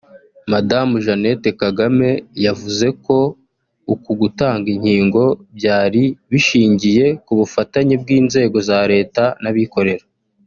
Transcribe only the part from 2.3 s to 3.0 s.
yavuze